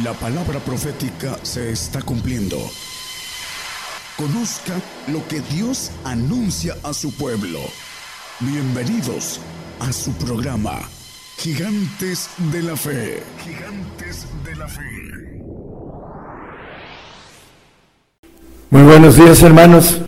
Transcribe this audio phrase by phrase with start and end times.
[0.00, 2.56] La palabra profética se está cumpliendo.
[4.16, 4.72] Conozca
[5.08, 7.58] lo que Dios anuncia a su pueblo.
[8.40, 9.38] Bienvenidos
[9.80, 10.80] a su programa,
[11.36, 13.22] Gigantes de la Fe.
[13.44, 14.80] Gigantes de la Fe.
[18.70, 20.00] Muy buenos días hermanos.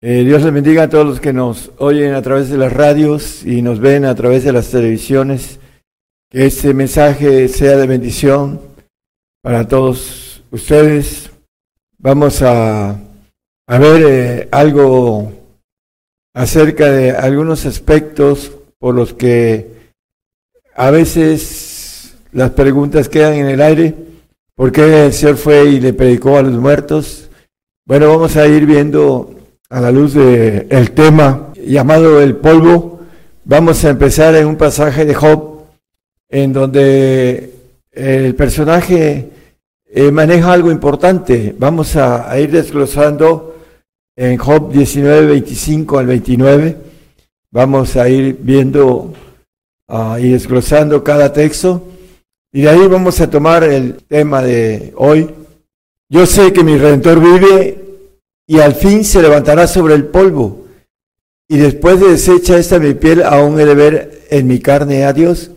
[0.00, 3.44] Eh, Dios les bendiga a todos los que nos oyen a través de las radios
[3.44, 5.58] y nos ven a través de las televisiones.
[6.30, 8.75] Que este mensaje sea de bendición
[9.46, 11.30] para todos ustedes.
[11.98, 12.98] Vamos a,
[13.68, 15.32] ver eh, algo
[16.34, 19.92] acerca de algunos aspectos por los que
[20.74, 23.94] a veces las preguntas quedan en el aire.
[24.56, 27.30] ¿Por qué el Señor fue y le predicó a los muertos?
[27.84, 29.32] Bueno, vamos a ir viendo
[29.70, 32.98] a la luz del el tema llamado el polvo.
[33.44, 35.66] Vamos a empezar en un pasaje de Job
[36.30, 37.54] en donde
[37.92, 39.35] el personaje
[39.98, 41.54] eh, maneja algo importante.
[41.58, 43.56] Vamos a, ir desglosando
[44.14, 46.76] en Job 19, 25 al 29.
[47.50, 49.14] Vamos a ir viendo
[49.88, 51.82] uh, y desglosando cada texto.
[52.52, 55.30] Y de ahí vamos a tomar el tema de hoy.
[56.10, 57.82] Yo sé que mi redentor vive
[58.46, 60.66] y al fin se levantará sobre el polvo.
[61.48, 65.14] Y después de deshecha esta mi piel, aún he de ver en mi carne a
[65.14, 65.52] Dios.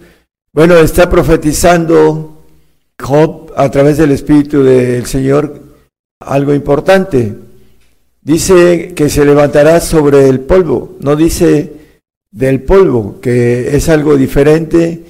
[0.53, 2.38] Bueno, está profetizando
[2.99, 5.61] Job a través del Espíritu del Señor
[6.19, 7.35] algo importante.
[8.21, 11.73] Dice que se levantará sobre el polvo, no dice
[12.31, 15.03] del polvo, que es algo diferente,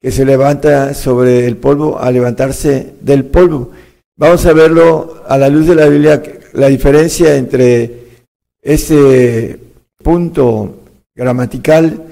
[0.00, 3.70] que se levanta sobre el polvo a levantarse del polvo.
[4.16, 6.22] Vamos a verlo a la luz de la Biblia,
[6.54, 8.04] la diferencia entre
[8.62, 9.58] este
[10.02, 10.82] punto
[11.14, 12.02] gramatical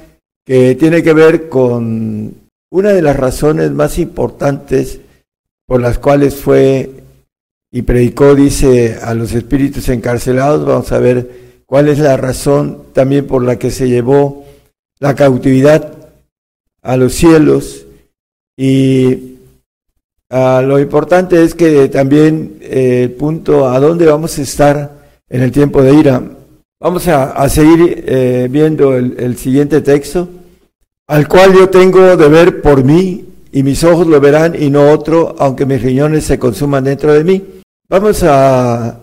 [0.45, 2.35] que tiene que ver con
[2.71, 5.01] una de las razones más importantes
[5.67, 7.03] por las cuales fue
[7.75, 10.67] y predicó, dice, a los espíritus encarcelados.
[10.67, 14.45] Vamos a ver cuál es la razón también por la que se llevó
[15.01, 15.91] la cautividad
[16.83, 17.87] a los cielos.
[18.57, 19.39] Y
[20.29, 24.91] ah, lo importante es que también eh, el punto a dónde vamos a estar
[25.31, 26.23] en el tiempo de ira.
[26.79, 30.29] Vamos a, seguir eh, viendo el, el siguiente texto,
[31.07, 34.91] al cual yo tengo de ver por mí y mis ojos lo verán y no
[34.91, 37.45] otro, aunque mis riñones se consuman dentro de mí.
[37.89, 38.99] Vamos a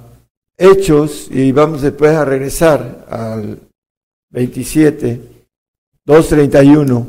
[0.57, 3.59] Hechos y vamos después a regresar al
[4.31, 5.21] 27,
[6.05, 7.05] 2.31,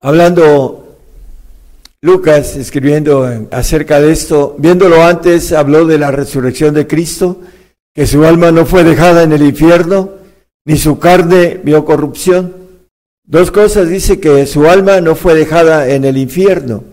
[0.00, 0.96] hablando
[2.00, 7.38] Lucas escribiendo acerca de esto, viéndolo antes, habló de la resurrección de Cristo,
[7.94, 10.10] que su alma no fue dejada en el infierno,
[10.64, 12.61] ni su carne vio corrupción.
[13.24, 16.84] Dos cosas dice que su alma no fue dejada en el infierno.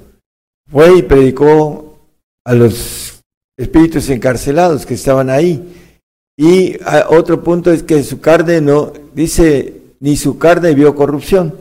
[0.71, 1.97] Fue y predicó
[2.45, 3.23] a los
[3.57, 5.75] espíritus encarcelados que estaban ahí.
[6.37, 6.77] Y
[7.09, 11.55] otro punto es que su carne no, dice, ni su carne vio corrupción.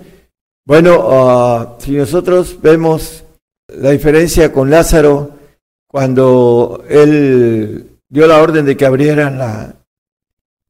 [0.65, 3.25] Bueno, ah, si nosotros vemos
[3.69, 5.31] la diferencia con Lázaro,
[5.89, 9.75] cuando él dio la orden de que abrieran la,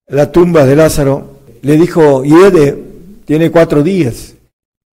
[0.06, 2.88] la tumba de Lázaro, le dijo, Hiede,
[3.28, 4.37] tiene cuatro días.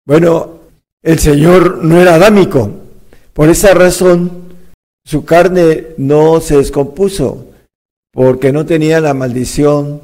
[0.04, 0.58] Bueno,
[1.04, 2.68] el Señor no era adámico.
[3.32, 4.56] Por esa razón,
[5.04, 7.46] su carne no se descompuso,
[8.12, 10.02] porque no tenía la maldición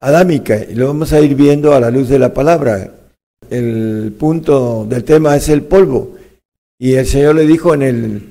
[0.00, 0.62] adámica.
[0.62, 2.94] Y lo vamos a ir viendo a la luz de la palabra.
[3.50, 6.14] El punto del tema es el polvo.
[6.78, 8.22] Y el Señor le dijo en el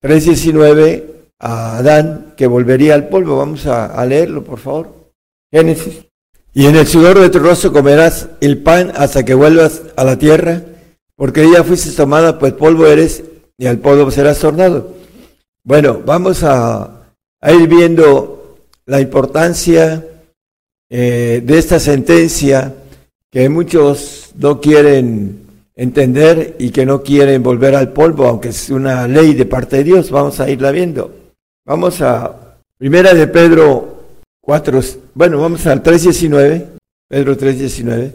[0.00, 1.04] 3.19
[1.40, 3.38] a Adán que volvería al polvo.
[3.38, 5.10] Vamos a, a leerlo, por favor.
[5.50, 6.07] Génesis
[6.58, 10.18] y en el sudor de tu rostro comerás el pan hasta que vuelvas a la
[10.18, 10.60] tierra,
[11.14, 13.22] porque ella fuiste tomada, pues polvo eres,
[13.56, 14.92] y al polvo serás tornado.
[15.62, 17.12] Bueno, vamos a,
[17.48, 20.04] ir viendo la importancia
[20.90, 22.74] eh, de esta sentencia
[23.30, 25.44] que muchos no quieren
[25.76, 29.84] entender y que no quieren volver al polvo, aunque es una ley de parte de
[29.84, 30.10] Dios.
[30.10, 31.14] Vamos a irla viendo.
[31.64, 33.97] Vamos a Primera de Pedro
[35.14, 36.64] bueno, vamos al 3.19,
[37.06, 38.12] Pedro 3.19.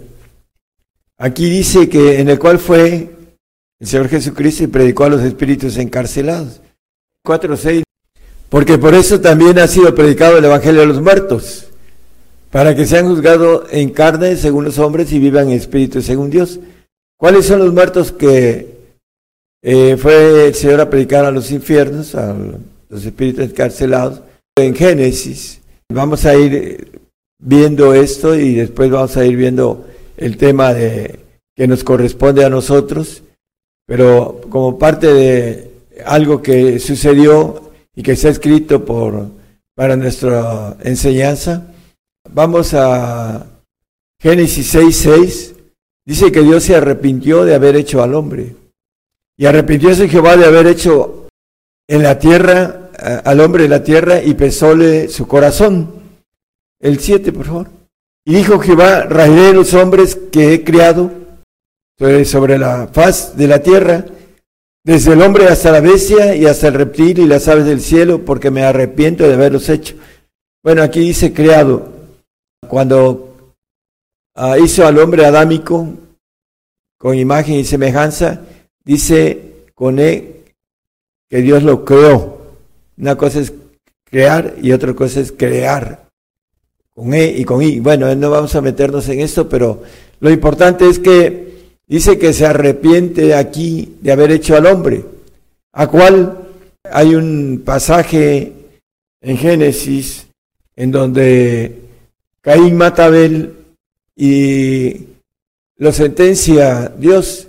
[1.20, 3.12] Aquí dice que en el cual fue
[3.80, 6.60] el Señor Jesucristo y predicó a los espíritus encarcelados.
[7.24, 7.84] 4.6.
[8.50, 11.68] Porque por eso también ha sido predicado el Evangelio a los muertos,
[12.50, 16.60] para que sean juzgados en carne según los hombres y vivan en espíritu según Dios.
[17.16, 18.96] ¿Cuáles son los muertos que
[19.62, 22.36] eh, fue el Señor a predicar a los infiernos, a
[22.90, 24.22] los espíritus encarcelados?
[24.56, 25.63] En Génesis
[25.94, 27.02] Vamos a ir
[27.38, 29.86] viendo esto y después vamos a ir viendo
[30.18, 31.20] el tema de,
[31.56, 33.22] que nos corresponde a nosotros,
[33.86, 35.72] pero como parte de
[36.04, 39.28] algo que sucedió y que está escrito por,
[39.76, 41.68] para nuestra enseñanza.
[42.28, 43.46] Vamos a
[44.20, 45.54] Génesis 6.6.
[46.06, 48.56] Dice que Dios se arrepintió de haber hecho al hombre.
[49.38, 51.28] Y arrepintióse Jehová de haber hecho
[51.88, 55.94] en la tierra, al hombre en la tierra, y pesóle su corazón.
[56.80, 57.68] El 7, por favor.
[58.26, 61.12] Y dijo Jehová, raeré los hombres que he criado
[62.26, 64.06] sobre la faz de la tierra,
[64.84, 68.26] desde el hombre hasta la bestia y hasta el reptil y las aves del cielo,
[68.26, 69.96] porque me arrepiento de haberlos hecho.
[70.62, 71.92] Bueno, aquí dice creado.
[72.68, 73.56] Cuando
[74.36, 75.88] ah, hizo al hombre adámico
[76.98, 78.42] con imagen y semejanza,
[78.84, 80.46] dice con E
[81.30, 82.33] que Dios lo creó.
[82.98, 83.54] Una cosa es
[84.04, 86.08] crear y otra cosa es crear.
[86.94, 87.80] Con E y con I.
[87.80, 89.82] Bueno, no vamos a meternos en esto, pero
[90.20, 91.44] lo importante es que
[91.88, 95.04] Dice que se arrepiente aquí de haber hecho al hombre,
[95.74, 96.48] a cual
[96.84, 98.54] hay un pasaje
[99.22, 100.28] en Génesis
[100.76, 101.82] en donde
[102.42, 103.54] Caín mata a Abel
[104.16, 105.08] y
[105.78, 107.48] lo sentencia Dios,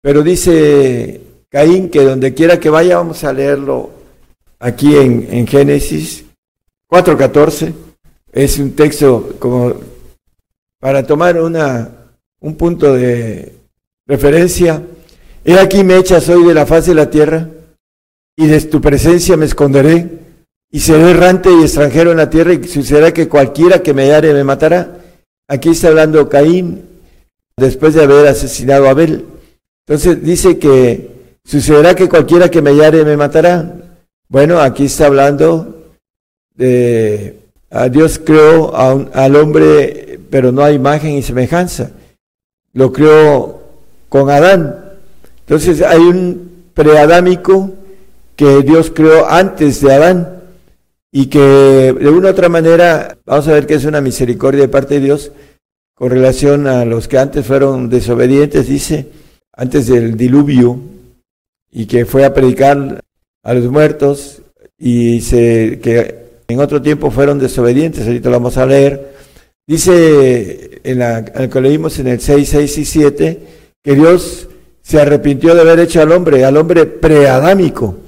[0.00, 3.90] pero dice Caín que donde quiera que vaya, vamos a leerlo
[4.58, 6.24] aquí en, en Génesis
[6.90, 7.72] 4.14,
[8.32, 9.74] es un texto como
[10.80, 11.90] para tomar una,
[12.40, 13.56] un punto de,
[14.08, 14.84] Referencia,
[15.44, 17.48] he aquí me echas hoy de la faz de la tierra,
[18.36, 20.08] y de tu presencia me esconderé,
[20.70, 24.32] y seré errante y extranjero en la tierra, y sucederá que cualquiera que me hallare
[24.32, 24.98] me matará.
[25.48, 26.84] Aquí está hablando Caín,
[27.56, 29.24] después de haber asesinado a Abel.
[29.88, 31.10] Entonces dice que
[31.44, 33.95] sucederá que cualquiera que me hallare me matará.
[34.28, 35.94] Bueno, aquí está hablando
[36.54, 37.38] de
[37.70, 41.90] a Dios creó al hombre, pero no hay imagen y semejanza.
[42.72, 43.60] Lo creó
[44.08, 44.84] con Adán.
[45.40, 47.72] Entonces hay un preadámico
[48.34, 50.42] que Dios creó antes de Adán
[51.12, 54.68] y que de una u otra manera, vamos a ver que es una misericordia de
[54.68, 55.32] parte de Dios
[55.94, 59.06] con relación a los que antes fueron desobedientes, dice,
[59.52, 60.78] antes del diluvio,
[61.72, 63.00] y que fue a predicar
[63.46, 64.42] a los muertos
[64.76, 69.14] y se, que en otro tiempo fueron desobedientes, ahorita lo vamos a leer.
[69.64, 73.40] Dice en la, que leímos en el 6, 6 y 7,
[73.84, 74.48] que Dios
[74.82, 77.98] se arrepintió de haber hecho al hombre, al hombre preadámico.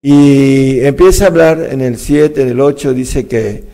[0.00, 3.64] Y empieza a hablar en el 7, en el 8, dice que,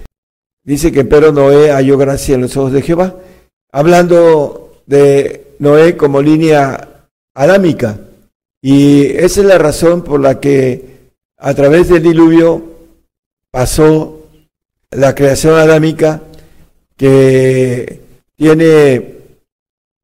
[0.65, 3.17] dice que pero Noé halló gracia en los ojos de Jehová,
[3.71, 8.01] hablando de Noé como línea adámica.
[8.69, 12.65] Y esa es la razón por la que a través del diluvio
[13.53, 14.27] pasó
[14.91, 16.25] la creación adámica
[16.97, 18.01] que
[18.35, 19.19] tiene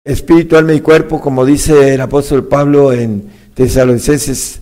[0.05, 4.61] espíritu, alma y cuerpo, como dice el apóstol Pablo en Tesalonicenses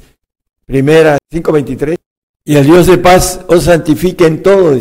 [0.64, 1.98] primera 5:23.
[2.46, 4.78] Y el Dios de paz os santifique en todo,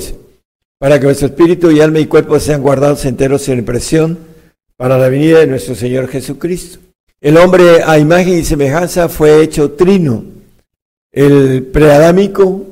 [0.77, 4.17] para que vuestro espíritu y alma y cuerpo sean guardados enteros en impresión
[4.77, 6.88] para la venida de nuestro Señor Jesucristo.
[7.21, 10.23] El hombre a imagen y semejanza fue hecho trino.
[11.11, 12.65] El preadámico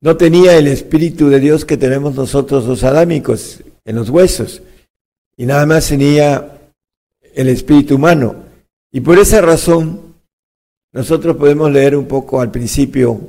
[0.00, 4.62] no tenía el espíritu de Dios que tenemos nosotros los adámicos en los huesos,
[5.36, 6.58] y nada más tenía
[7.34, 8.44] el espíritu humano.
[8.92, 10.14] Y por esa razón,
[10.92, 13.20] nosotros podemos leer un poco al principio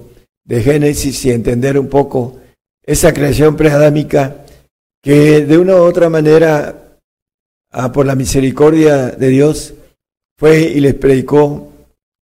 [0.46, 2.38] de Génesis y entender un poco
[2.84, 4.46] esa creación preadámica
[5.04, 6.98] que de una u otra manera,
[7.72, 9.74] ah, por la misericordia de Dios,
[10.38, 11.72] fue y les predicó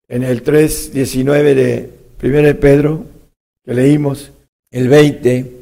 [0.08, 1.90] en el 3.19 de
[2.22, 3.04] 1 Pedro,
[3.64, 4.30] que leímos,
[4.70, 5.52] el 20,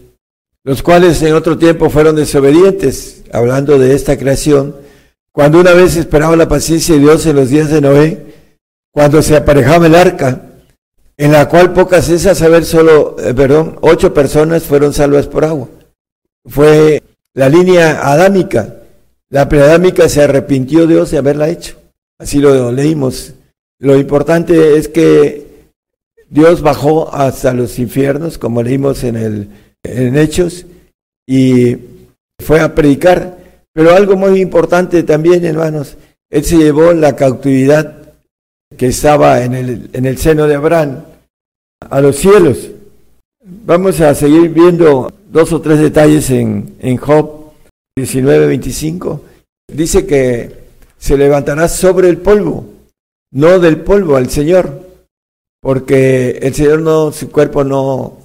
[0.65, 4.77] los cuales en otro tiempo fueron desobedientes, hablando de esta creación,
[5.33, 8.19] cuando una vez esperaba la paciencia de Dios en los días de Noé,
[8.91, 10.43] cuando se aparejaba el arca,
[11.17, 15.69] en la cual pocas esas, saber solo, eh, perdón, ocho personas fueron salvas por agua.
[16.45, 18.77] Fue la línea adámica.
[19.31, 21.82] La preadámica se arrepintió Dios de haberla hecho.
[22.23, 23.35] Así lo leímos.
[23.79, 25.47] Lo importante es que
[26.31, 29.49] Dios bajó hasta los infiernos, como leímos en, el,
[29.83, 30.65] en Hechos,
[31.27, 31.77] y
[32.39, 35.97] fue a predicar pero algo muy importante también, hermanos,
[36.31, 38.15] Él se llevó la cautividad
[38.77, 41.05] que estaba en el, en el seno de Abraham
[41.81, 42.71] a los cielos.
[43.45, 47.53] Vamos a seguir viendo dos o tres detalles en, en Job
[47.97, 49.25] 19, 25.
[49.73, 50.62] Dice que
[51.03, 52.65] se levantará sobre el polvo,
[53.33, 54.89] no del polvo al Señor,
[55.61, 58.19] porque el Señor no, su cuerpo no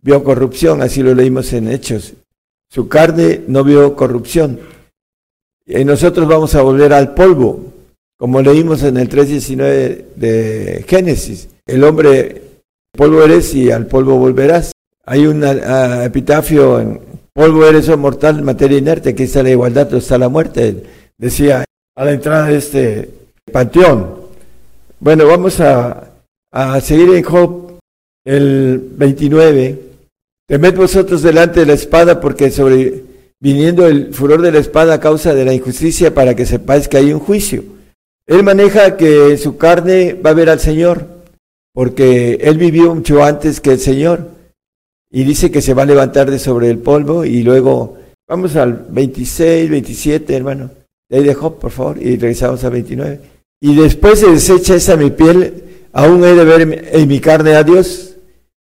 [0.00, 2.14] vio corrupción, así lo leímos en Hechos.
[2.70, 4.60] Su carne no vio corrupción.
[5.66, 7.74] Y nosotros vamos a volver al polvo,
[8.16, 11.50] como leímos en el 3.19 de Génesis.
[11.66, 14.72] El hombre polvo eres y al polvo volverás.
[15.04, 16.98] Hay un epitafio en
[17.34, 20.82] polvo eres, oh mortal, materia inerte, aquí está la igualdad, está la muerte,
[21.18, 23.10] decía a la entrada de este
[23.50, 24.14] panteón.
[25.00, 26.10] Bueno, vamos a,
[26.52, 27.78] a seguir en Job,
[28.24, 29.80] el 29.
[30.46, 33.02] Temed vosotros delante de la espada, porque sobre
[33.40, 36.98] viniendo el furor de la espada a causa de la injusticia, para que sepáis que
[36.98, 37.64] hay un juicio.
[38.26, 41.06] Él maneja que su carne va a ver al Señor,
[41.72, 44.28] porque él vivió mucho antes que el Señor,
[45.10, 47.98] y dice que se va a levantar de sobre el polvo, y luego,
[48.28, 50.70] vamos al 26, 27, hermano,
[51.10, 53.20] ahí de Job, por favor, y regresamos al 29.
[53.60, 57.62] Y después se desecha esa mi piel, aún he de ver en mi carne a
[57.62, 58.16] Dios,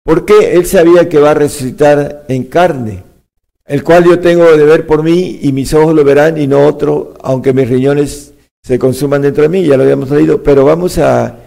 [0.04, 3.02] porque él sabía que va a resucitar en carne,
[3.64, 6.66] el cual yo tengo de ver por mí, y mis ojos lo verán, y no
[6.66, 10.98] otro, aunque mis riñones se consuman dentro de mí, ya lo habíamos leído, pero vamos
[10.98, 11.38] a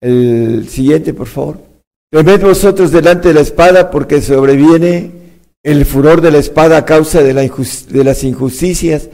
[0.00, 1.58] el siguiente, por favor.
[2.10, 5.10] Temed vosotros delante de la espada, porque sobreviene
[5.62, 9.08] el furor de la espada a causa de las injusticias,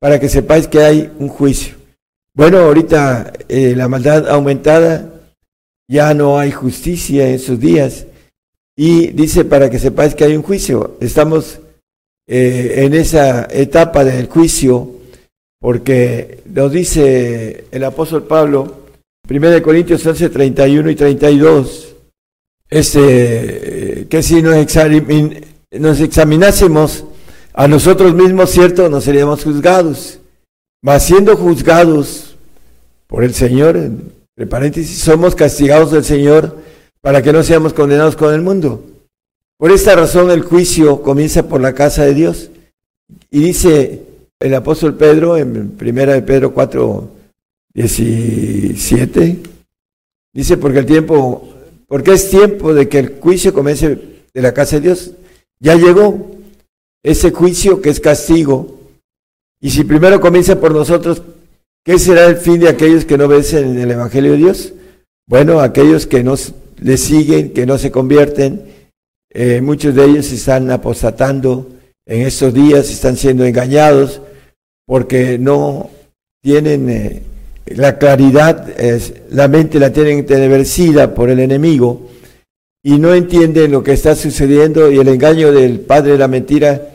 [0.00, 1.76] para que sepáis que hay un juicio.
[2.34, 5.12] Bueno, ahorita eh, la maldad aumentada,
[5.88, 8.06] ya no hay justicia en sus días,
[8.76, 10.96] y dice para que sepáis que hay un juicio.
[11.00, 11.60] Estamos
[12.28, 14.98] eh, en esa etapa del juicio
[15.60, 18.84] porque nos dice el apóstol Pablo,
[19.28, 21.96] 1 Corintios 11, 31 y 32,
[22.70, 24.54] este, que si nos,
[25.72, 27.04] nos examinásemos
[27.58, 30.20] a nosotros mismos, cierto, no seríamos juzgados,
[30.80, 32.36] mas siendo juzgados
[33.08, 36.56] por el Señor, entre paréntesis, somos castigados del Señor
[37.00, 38.84] para que no seamos condenados con el mundo.
[39.56, 42.52] Por esta razón el juicio comienza por la casa de Dios.
[43.28, 44.02] Y dice
[44.38, 47.10] el apóstol Pedro en primera de Pedro 4,
[47.74, 49.36] 17,
[50.32, 51.54] dice porque el tiempo,
[51.88, 53.98] porque es tiempo de que el juicio comience
[54.32, 55.10] de la casa de Dios.
[55.58, 56.37] Ya llegó
[57.02, 58.78] ese juicio que es castigo.
[59.60, 61.22] Y si primero comienza por nosotros,
[61.84, 64.72] ¿qué será el fin de aquellos que no obedecen en el Evangelio de Dios?
[65.26, 66.34] Bueno, aquellos que no
[66.80, 68.62] le siguen, que no se convierten,
[69.30, 71.68] eh, muchos de ellos están apostatando
[72.06, 74.22] en estos días, están siendo engañados
[74.86, 75.90] porque no
[76.40, 77.22] tienen eh,
[77.66, 78.66] la claridad,
[79.30, 82.07] la mente la tienen teneversida por el enemigo
[82.82, 86.88] y no entienden lo que está sucediendo y el engaño del padre de la mentira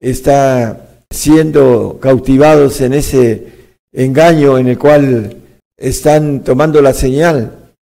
[0.00, 3.46] está siendo cautivados en ese
[3.92, 5.36] engaño en el cual
[5.76, 7.72] están tomando la señal.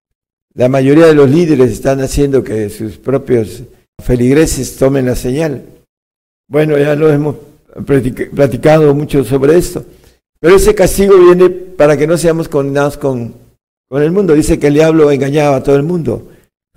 [0.55, 3.63] La mayoría de los líderes están haciendo que sus propios
[4.03, 5.65] feligreses tomen la señal.
[6.49, 7.37] Bueno, ya lo hemos
[8.35, 9.85] platicado mucho sobre esto.
[10.39, 13.35] Pero ese castigo viene para que no seamos condenados con,
[13.89, 14.35] con el mundo.
[14.35, 16.31] Dice que el diablo engañaba a todo el mundo.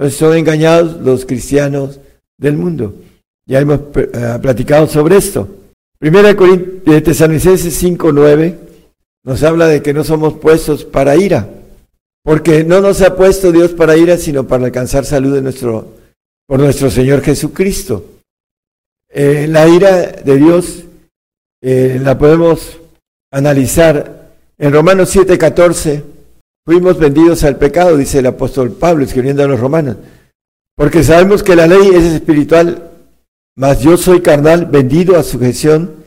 [0.09, 1.99] Son engañados los cristianos
[2.37, 2.93] del mundo.
[3.45, 5.47] Ya hemos eh, platicado sobre esto.
[5.99, 8.55] Primera de Tesalonicenses 5.9
[9.23, 11.49] nos habla de que no somos puestos para ira,
[12.23, 15.95] porque no nos ha puesto Dios para ira, sino para alcanzar salud de nuestro,
[16.45, 18.05] por nuestro Señor Jesucristo.
[19.09, 20.83] Eh, la ira de Dios
[21.61, 22.79] eh, la podemos
[23.31, 26.03] analizar en Romanos 7:14.
[26.67, 29.95] Fuimos vendidos al pecado, dice el apóstol Pablo escribiendo a los romanos,
[30.75, 32.91] porque sabemos que la ley es espiritual,
[33.55, 36.03] mas yo soy carnal, vendido a sujeción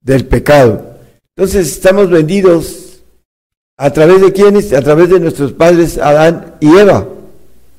[0.00, 0.98] del pecado.
[1.36, 3.02] Entonces estamos vendidos
[3.76, 7.08] a través de quienes, a través de nuestros padres Adán y Eva.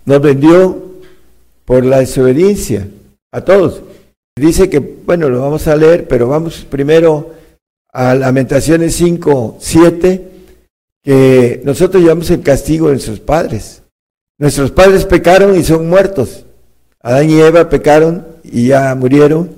[0.04, 0.92] Nos vendió
[1.64, 2.86] por la desobediencia
[3.32, 3.82] a todos.
[4.36, 7.32] Dice que, bueno, lo vamos a leer, pero vamos primero
[7.94, 10.35] a Lamentaciones 5, 7,
[11.06, 13.84] que nosotros llevamos el castigo de nuestros padres.
[14.38, 16.46] Nuestros padres pecaron y son muertos.
[17.00, 19.52] Adán y Eva pecaron y ya murieron.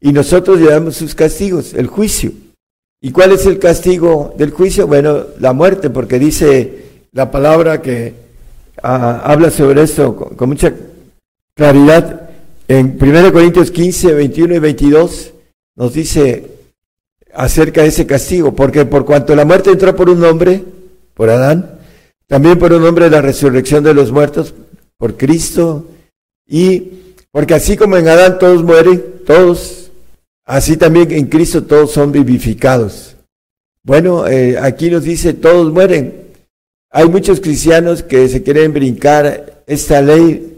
[0.00, 2.32] Y nosotros llevamos sus castigos, el juicio.
[3.00, 4.86] ¿Y cuál es el castigo del juicio?
[4.86, 8.14] Bueno, la muerte, porque dice la palabra que
[8.82, 10.74] ah, habla sobre esto con mucha
[11.54, 12.30] claridad
[12.66, 15.32] en 1 Corintios 15, 21 y 22
[15.76, 16.46] nos dice
[17.34, 20.64] acerca de ese castigo, porque por cuanto la muerte entró por un hombre,
[21.14, 21.78] por Adán,
[22.26, 24.54] también por un hombre la resurrección de los muertos,
[24.98, 25.88] por Cristo,
[26.46, 26.92] y
[27.30, 29.90] porque así como en Adán todos mueren, todos,
[30.44, 33.16] así también en Cristo todos son vivificados.
[33.82, 36.24] Bueno, eh, aquí nos dice todos mueren.
[36.90, 40.54] Hay muchos cristianos que se quieren brincar esta ley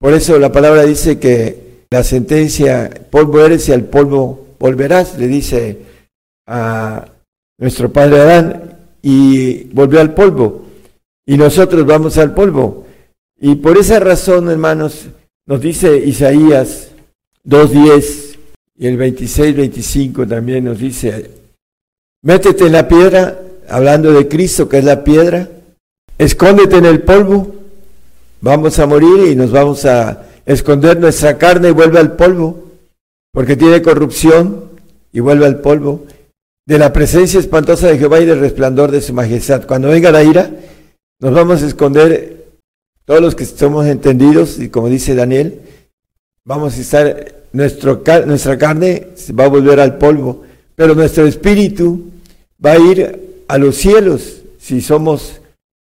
[0.00, 5.28] por eso la palabra dice que la sentencia, polvo eres y al polvo volverás, le
[5.28, 5.76] dice
[6.46, 7.04] a
[7.58, 10.66] nuestro padre Adán, y volvió al polvo.
[11.26, 12.86] Y nosotros vamos al polvo.
[13.40, 15.06] Y por esa razón, hermanos,
[15.46, 16.90] nos dice Isaías
[17.46, 18.36] 2.10
[18.78, 21.30] y el 26-25 también nos dice,
[22.22, 25.48] métete en la piedra, hablando de Cristo que es la piedra,
[26.18, 27.54] escóndete en el polvo,
[28.40, 32.70] vamos a morir y nos vamos a esconder nuestra carne y vuelve al polvo,
[33.32, 34.70] porque tiene corrupción
[35.12, 36.06] y vuelve al polvo,
[36.70, 39.66] de la presencia espantosa de Jehová y del resplandor de su majestad.
[39.66, 40.52] Cuando venga la ira,
[41.18, 42.46] nos vamos a esconder
[43.04, 45.62] todos los que somos entendidos, y como dice Daniel,
[46.44, 50.44] vamos a estar, nuestro, nuestra carne va a volver al polvo,
[50.76, 52.04] pero nuestro espíritu
[52.64, 55.40] va a ir a los cielos si somos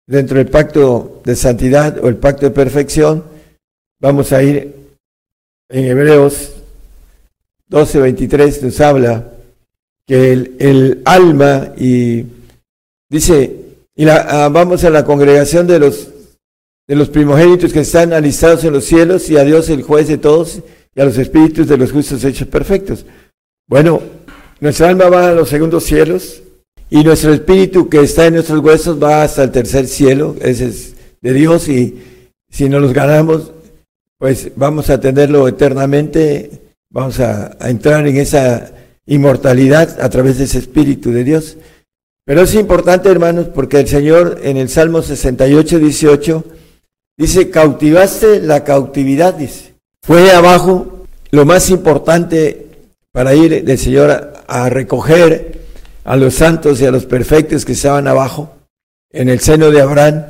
[0.06, 3.24] dentro del pacto de santidad o el pacto de perfección.
[4.00, 4.72] Vamos a ir
[5.70, 6.52] en Hebreos
[7.72, 9.32] 12:23 nos habla
[10.08, 12.26] que el, alma y
[13.10, 13.56] dice,
[13.96, 16.10] y la, ah, vamos a la congregación de los,
[16.88, 20.18] de los primogénitos que están alistados en los cielos y a Dios el juez de
[20.18, 20.62] todos
[20.96, 23.06] y a los espíritus de los justos hechos perfectos.
[23.68, 24.02] Bueno,
[24.60, 26.44] nuestra alma va a los segundos cielos
[26.90, 30.96] y nuestro espíritu que está en nuestros huesos va hasta el tercer cielo, ese es
[31.22, 32.02] de Dios y
[32.50, 33.52] si no los ganamos,
[34.18, 36.62] pues vamos a tenerlo eternamente
[36.96, 38.72] Vamos a, entrar en esa
[39.06, 41.58] inmortalidad a través de ese Espíritu de Dios.
[42.26, 46.44] Pero es importante, hermanos, porque el Señor en el Salmo 68, 18
[47.18, 49.76] dice, cautivaste la cautividad, dice.
[50.02, 52.68] Fue abajo lo más importante
[53.12, 55.62] para ir del Señor a, recoger
[56.04, 58.54] a los santos y a los perfectos que estaban abajo,
[59.12, 60.26] en el seno de Abraham.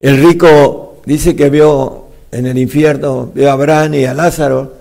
[0.00, 4.74] El rico dice que vio en el infierno, vio a Abraham y a Lázaro,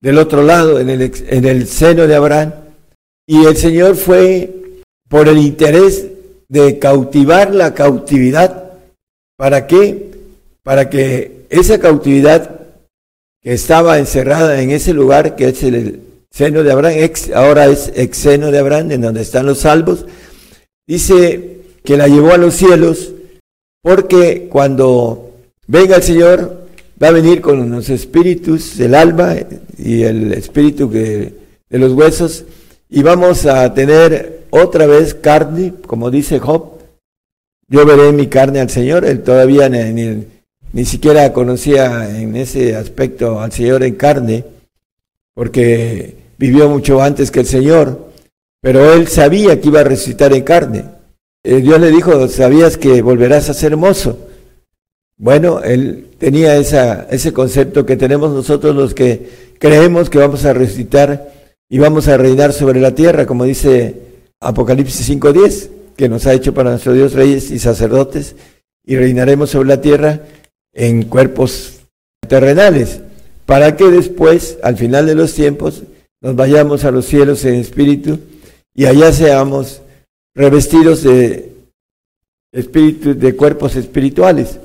[0.00, 2.52] del otro lado, en el, en el seno de Abraham.
[3.26, 4.50] Y el Señor fue
[5.08, 6.06] por el interés
[6.48, 8.72] de cautivar la cautividad.
[9.36, 10.10] ¿Para qué?
[10.62, 12.60] Para que esa cautividad
[13.42, 18.16] que estaba encerrada en ese lugar, que es el seno de Abraham, ahora es ex
[18.16, 20.06] seno de Abraham, en donde están los salvos,
[20.86, 23.12] dice que la llevó a los cielos,
[23.82, 25.32] porque cuando
[25.66, 26.66] venga el Señor,
[27.02, 29.36] va a venir con los espíritus del alma
[29.76, 31.32] y el espíritu de
[31.70, 32.44] los huesos
[32.94, 36.72] y vamos a tener otra vez carne, como dice Job.
[37.66, 39.06] Yo veré mi carne al Señor.
[39.06, 40.26] Él todavía ni,
[40.74, 44.44] ni siquiera conocía en ese aspecto al Señor en carne,
[45.32, 48.10] porque vivió mucho antes que el Señor,
[48.60, 50.84] pero él sabía que iba a resucitar en carne.
[51.44, 54.18] Eh, Dios le dijo, sabías que volverás a ser hermoso.
[55.16, 60.52] Bueno, él tenía esa, ese concepto que tenemos nosotros los que creemos que vamos a
[60.52, 61.41] resucitar
[61.72, 63.96] y vamos a reinar sobre la tierra, como dice
[64.40, 68.36] Apocalipsis 5.10, que nos ha hecho para nuestro Dios reyes y sacerdotes,
[68.84, 70.20] y reinaremos sobre la tierra
[70.74, 71.80] en cuerpos
[72.28, 73.00] terrenales,
[73.46, 75.84] para que después, al final de los tiempos,
[76.20, 78.18] nos vayamos a los cielos en espíritu
[78.74, 79.80] y allá seamos
[80.34, 81.54] revestidos de
[82.52, 84.58] espíritu, de cuerpos espirituales.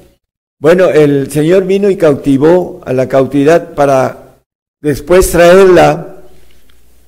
[0.59, 4.41] Bueno, el Señor vino y cautivó a la cautividad para
[4.81, 6.15] después traerla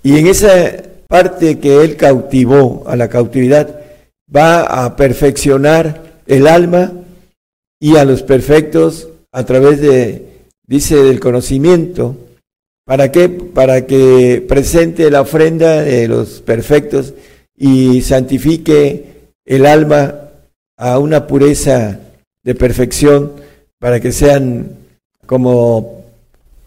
[0.10, 0.74] y en esa
[1.08, 3.80] parte que Él cautivó a la cautividad
[4.36, 6.92] va a perfeccionar el alma
[7.80, 10.26] y a los perfectos a través de,
[10.66, 12.16] dice, del conocimiento.
[12.88, 13.30] ¿Para qué?
[13.30, 17.14] Para que presente la ofrenda de los perfectos
[17.56, 20.32] y santifique el alma
[20.76, 22.00] a una pureza
[22.44, 23.34] de perfección
[23.78, 24.72] para que sean
[25.28, 26.04] como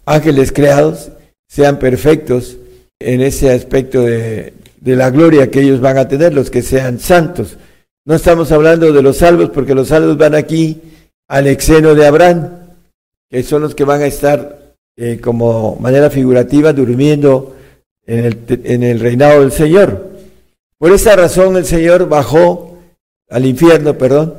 [0.05, 1.11] ángeles creados,
[1.49, 2.55] sean perfectos
[3.03, 6.99] en ese aspecto de, de la gloria que ellos van a tener, los que sean
[6.99, 7.57] santos.
[8.05, 10.81] No estamos hablando de los salvos, porque los salvos van aquí
[11.27, 12.49] al exeno de Abraham,
[13.29, 17.55] que son los que van a estar eh, como manera figurativa durmiendo
[18.05, 20.11] en el, en el reinado del Señor.
[20.77, 22.77] Por esa razón el Señor bajó
[23.29, 24.35] al infierno, perdón,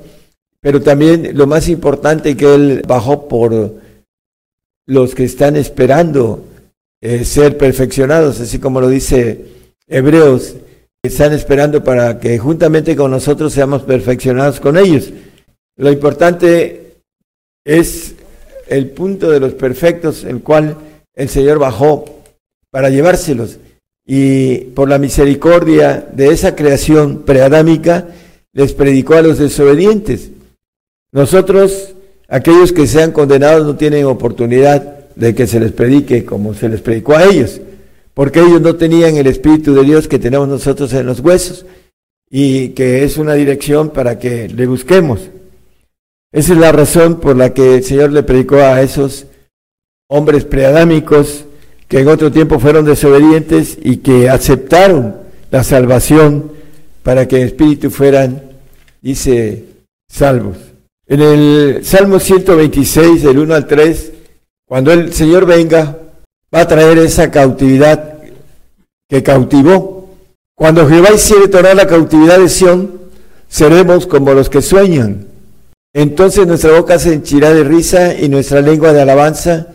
[0.61, 3.75] pero también lo más importante que Él bajó por
[4.87, 6.45] los que están esperando
[7.05, 9.45] eh, ser perfeccionados, así como lo dice
[9.87, 10.57] Hebreos,
[11.03, 15.13] están esperando para que juntamente con nosotros seamos perfeccionados con ellos.
[15.77, 16.95] Lo importante
[17.63, 18.15] es
[18.69, 20.79] el punto de los perfectos, el cual
[21.15, 22.07] el Señor bajó
[22.71, 23.59] para llevárselos.
[24.07, 28.09] Y por la misericordia de esa creación preadámica,
[28.55, 30.31] les predicó a los desobedientes.
[31.13, 31.97] Nosotros,
[32.29, 36.81] aquellos que sean condenados, no tienen oportunidad de que se les predique como se les
[36.81, 37.61] predicó a ellos,
[38.15, 41.67] porque ellos no tenían el Espíritu de Dios que tenemos nosotros en los huesos
[42.31, 45.21] y que es una dirección para que le busquemos.
[46.33, 49.27] Esa es la razón por la que el Señor le predicó a esos
[50.09, 51.45] hombres preadámicos
[51.89, 55.17] que en otro tiempo fueron desobedientes y que aceptaron
[55.51, 56.51] la salvación
[57.05, 58.43] para que en espíritu fueran,
[59.01, 59.65] dice,
[60.09, 60.57] salvos.
[61.07, 64.13] En el Salmo 126, del 1 al 3,
[64.67, 65.99] cuando el Señor venga,
[66.55, 68.19] va a traer esa cautividad
[69.09, 70.11] que cautivó.
[70.57, 73.01] Cuando Jehová hiciere tornar la cautividad de Sión,
[73.49, 75.27] seremos como los que sueñan.
[75.93, 79.69] Entonces nuestra boca se henchirá de risa y nuestra lengua de alabanza.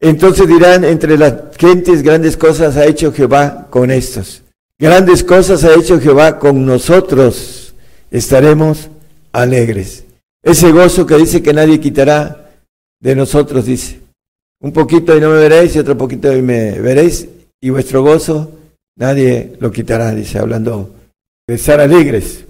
[0.00, 4.42] Entonces dirán entre las gentes grandes cosas ha hecho Jehová con estos.
[4.78, 7.74] Grandes cosas ha hecho Jehová con nosotros.
[8.10, 8.88] Estaremos
[9.30, 10.04] alegres.
[10.42, 12.50] Ese gozo que dice que nadie quitará
[12.98, 14.00] de nosotros, dice.
[14.62, 17.26] Un poquito y no me veréis y otro poquito y me veréis
[17.62, 18.52] y vuestro gozo
[18.96, 20.94] nadie lo quitará, dice, hablando
[21.48, 22.44] de estar alegres.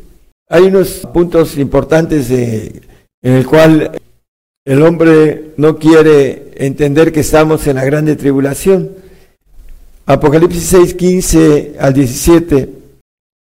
[0.48, 2.82] Hay unos puntos importantes en
[3.22, 3.92] el cual
[4.66, 8.90] el hombre no quiere entender que estamos en la grande tribulación.
[10.06, 12.68] Apocalipsis 6, 15 al 17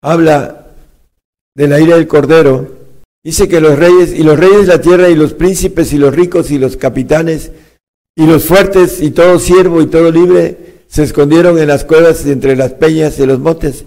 [0.03, 0.67] habla
[1.55, 2.79] de la ira del Cordero.
[3.23, 6.15] Dice que los reyes y los reyes de la tierra y los príncipes y los
[6.15, 7.53] ricos y los capitanes
[8.19, 10.57] y los fuertes y todo siervo y todo libre
[10.89, 13.85] se escondieron en las cuevas entre las peñas y los montes.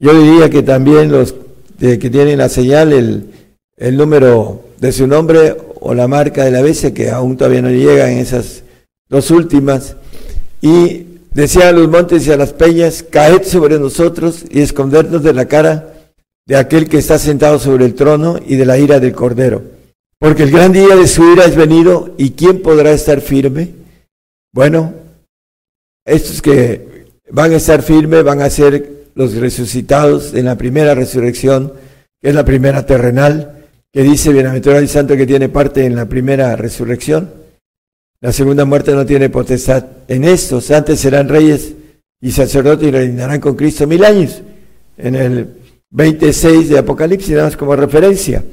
[0.00, 1.36] Yo diría que también los
[1.78, 3.30] que tienen la señal, el,
[3.76, 7.70] el número de su nombre o la marca de la bestia, que aún todavía no
[7.70, 8.64] llega en esas
[9.08, 9.94] dos últimas.
[10.60, 15.32] Y decía a los montes y a las peñas, caed sobre nosotros y escondernos de
[15.32, 15.94] la cara
[16.44, 19.79] de aquel que está sentado sobre el trono y de la ira del Cordero
[20.20, 23.70] porque el gran día de su ira es venido y ¿quién podrá estar firme?
[24.52, 24.92] Bueno,
[26.04, 31.72] estos que van a estar firmes van a ser los resucitados en la primera resurrección,
[32.20, 36.06] que es la primera terrenal, que dice bienaventurado y santo que tiene parte en la
[36.06, 37.32] primera resurrección.
[38.20, 41.72] La segunda muerte no tiene potestad en estos, antes serán reyes
[42.20, 44.42] y sacerdotes y reinarán con Cristo mil años.
[44.98, 45.48] En el
[45.88, 48.44] 26 de Apocalipsis, nada más como referencia.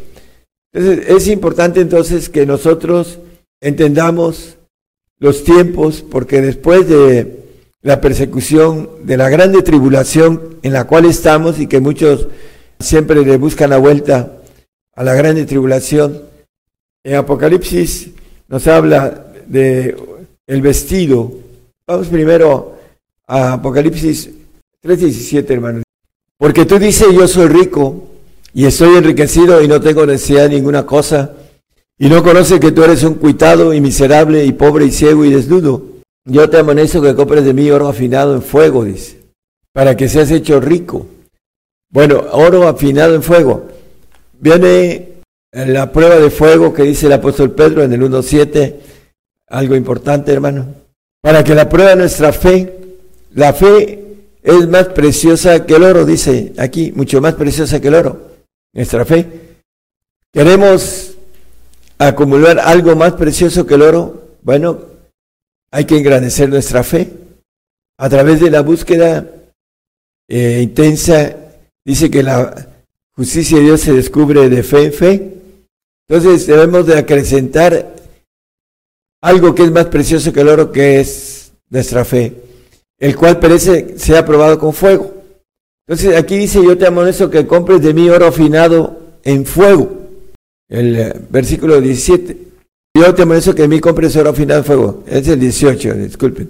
[0.77, 3.17] Es importante entonces que nosotros
[3.61, 4.57] entendamos
[5.17, 7.39] los tiempos, porque después de
[7.81, 12.27] la persecución, de la grande tribulación en la cual estamos y que muchos
[12.79, 14.37] siempre le buscan la vuelta
[14.93, 16.21] a la grande tribulación,
[17.03, 18.11] en Apocalipsis
[18.47, 19.97] nos habla de
[20.45, 21.33] el vestido.
[21.87, 22.77] Vamos primero
[23.25, 24.29] a Apocalipsis
[24.83, 25.83] 3:17, hermanos.
[26.37, 28.16] Porque tú dices, yo soy rico
[28.57, 31.31] y estoy enriquecido y no tengo necesidad de ninguna cosa,
[31.95, 35.29] y no conoce que tú eres un cuitado y miserable y pobre y ciego y
[35.29, 35.83] desnudo.
[36.25, 39.19] Yo te amonesto que compres de mí oro afinado en fuego, dice,
[39.73, 41.05] para que seas hecho rico.
[41.91, 43.67] Bueno, oro afinado en fuego.
[44.39, 45.09] Viene
[45.51, 48.73] la prueba de fuego que dice el apóstol Pedro en el 1.7,
[49.49, 50.65] algo importante, hermano.
[51.21, 52.73] Para que la prueba de nuestra fe,
[53.35, 54.03] la fe
[54.41, 58.36] es más preciosa que el oro, dice aquí, mucho más preciosa que el oro
[58.73, 59.25] nuestra fe.
[60.33, 61.15] ¿Queremos
[61.97, 64.37] acumular algo más precioso que el oro?
[64.41, 64.81] Bueno,
[65.71, 67.11] hay que engrandecer nuestra fe
[67.97, 69.25] a través de la búsqueda
[70.27, 71.35] eh, intensa.
[71.83, 72.67] Dice que la
[73.15, 75.33] justicia de Dios se descubre de fe en fe.
[76.07, 77.95] Entonces debemos de acrecentar
[79.21, 82.33] algo que es más precioso que el oro, que es nuestra fe,
[82.99, 85.16] el cual parece sea probado con fuego.
[85.87, 89.89] Entonces aquí dice, yo te amonesto que compres de mí oro afinado en fuego.
[90.69, 92.37] El eh, versículo 17.
[92.93, 95.03] Yo te amonesto que de mí compres oro afinado en fuego.
[95.07, 96.49] Es el 18, disculpen.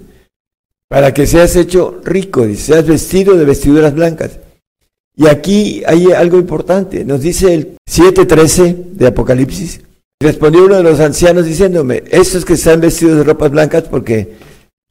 [0.88, 4.40] Para que seas hecho rico, seas vestido de vestiduras blancas.
[5.14, 7.04] Y aquí hay algo importante.
[7.04, 9.82] Nos dice el 7.13 de Apocalipsis.
[10.20, 14.34] Respondió uno de los ancianos diciéndome, estos que están vestidos de ropas blancas, porque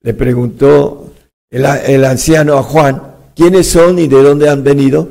[0.01, 1.11] le preguntó
[1.49, 5.07] el anciano a Juan, quiénes son y de dónde han venido.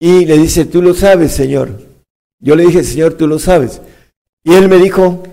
[0.00, 1.70] Y le dice, tú lo sabes, Señor.
[2.40, 3.80] Yo le dije, Señor, tú lo sabes.
[4.44, 5.24] Y él me dijo,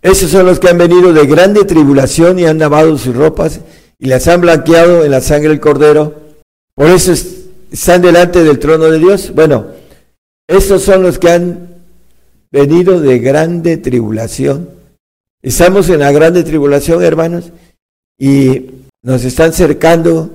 [0.00, 3.60] esos son los que han venido de grande tribulación y han lavado sus ropas
[3.98, 6.14] y las han blanqueado en la sangre del cordero.
[6.76, 7.12] Por eso
[7.70, 9.32] están delante del trono de Dios.
[9.34, 9.66] Bueno,
[10.48, 11.68] esos son los que han
[12.52, 14.68] venido de grande tribulación.
[15.42, 17.50] Estamos en la grande tribulación, hermanos,
[18.16, 18.70] y
[19.02, 20.30] nos están cercando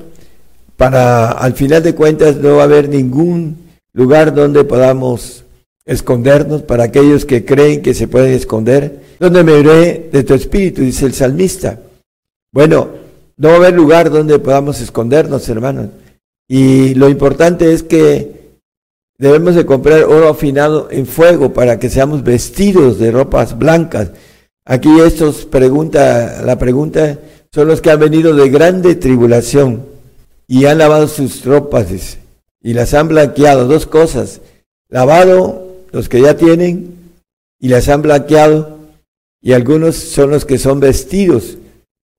[0.78, 3.58] para al final de cuentas no va a haber ningún
[3.94, 5.44] lugar donde podamos
[5.86, 9.08] escondernos para aquellos que creen que se pueden esconder.
[9.20, 11.80] Donde me iré de tu espíritu, dice el salmista.
[12.54, 12.90] Bueno,
[13.38, 15.88] no va a haber lugar donde podamos escondernos, hermanos.
[16.48, 18.60] Y lo importante es que
[19.18, 24.12] debemos de comprar oro afinado en fuego para que seamos vestidos de ropas blancas.
[24.64, 27.18] Aquí estos pregunta, la pregunta
[27.52, 29.97] son los que han venido de grande tribulación
[30.48, 32.18] y han lavado sus ropas,
[32.62, 33.68] y las han blanqueado.
[33.68, 34.42] Dos cosas,
[34.90, 36.96] lavado los que ya tienen
[37.60, 38.78] y las han blanqueado,
[39.42, 41.58] y algunos son los que son vestidos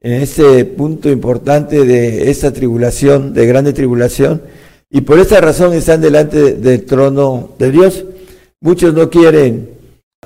[0.00, 4.42] en este punto importante de esta tribulación, de grande tribulación,
[4.90, 8.04] y por esta razón están delante del trono de Dios.
[8.60, 9.70] Muchos no quieren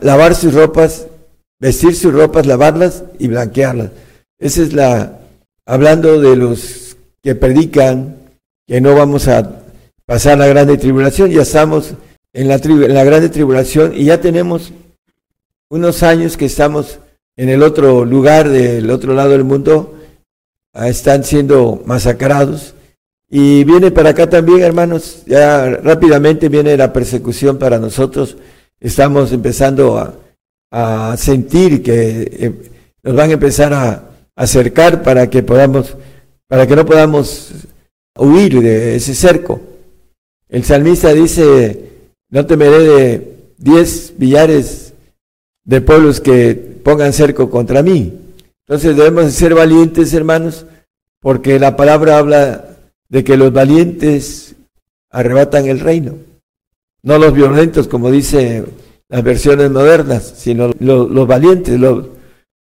[0.01, 1.07] lavar sus ropas,
[1.59, 3.91] vestir sus ropas, lavarlas y blanquearlas.
[4.39, 5.21] Esa es la,
[5.67, 6.82] hablando de los
[7.23, 8.17] que predican
[8.67, 9.63] que no vamos a
[10.07, 11.95] pasar la grande tribulación, ya estamos
[12.33, 14.73] en la, en la grande tribulación y ya tenemos
[15.71, 16.99] unos años que estamos
[17.37, 19.99] en el otro lugar, del otro lado del mundo,
[20.75, 22.75] ah, están siendo masacrados.
[23.31, 28.37] Y viene para acá también, hermanos, ya rápidamente viene la persecución para nosotros.
[28.79, 30.19] Estamos empezando a,
[31.17, 32.53] sentir que eh,
[33.03, 34.05] nos van a empezar a
[34.35, 35.97] acercar para que podamos,
[36.53, 37.51] para que no podamos
[38.15, 39.59] huir de ese cerco.
[40.51, 44.93] El salmista dice, no temeré de diez billares
[45.65, 48.13] de pueblos que pongan cerco contra mí.
[48.67, 50.67] Entonces debemos ser valientes, hermanos,
[51.23, 52.77] porque la palabra habla
[53.09, 54.55] de que los valientes
[55.11, 56.17] arrebatan el reino.
[57.03, 58.63] No los violentos, como dice
[59.09, 61.81] las versiones modernas, sino los, valientes.
[61.81, 62.09] Los